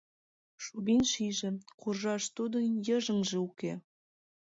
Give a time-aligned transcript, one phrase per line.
[0.63, 1.49] Шубин шиже:
[1.79, 3.73] куржаш тудын йыжыҥже уке.